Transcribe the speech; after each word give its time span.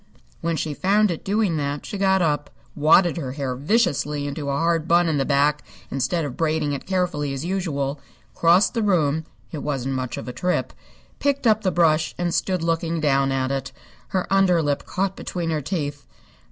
When 0.39 0.55
she 0.55 0.73
found 0.73 1.11
it 1.11 1.23
doing 1.23 1.57
that 1.57 1.85
she 1.85 1.95
got 1.99 2.23
up, 2.23 2.49
wadded 2.75 3.17
her 3.17 3.33
hair 3.33 3.55
viciously 3.55 4.25
into 4.25 4.49
a 4.49 4.57
hard 4.57 4.87
bun 4.87 5.07
in 5.07 5.19
the 5.19 5.25
back 5.27 5.63
instead 5.91 6.25
of 6.25 6.35
braiding 6.35 6.73
it 6.73 6.87
carefully 6.87 7.33
as 7.35 7.45
usual, 7.45 7.99
crossed 8.33 8.73
the 8.73 8.81
room 8.81 9.25
(it 9.51 9.59
wasn't 9.61 9.93
much 9.93 10.17
of 10.17 10.27
a 10.27 10.33
trip), 10.33 10.73
picked 11.19 11.45
up 11.45 11.61
the 11.61 11.69
brush, 11.69 12.15
and 12.17 12.33
stood 12.33 12.63
looking 12.63 12.99
down 12.99 13.31
at 13.31 13.51
it, 13.51 13.71
her 14.07 14.25
under 14.33 14.59
lip 14.59 14.87
caught 14.87 15.15
between 15.15 15.51
her 15.51 15.61
teeth. 15.61 16.07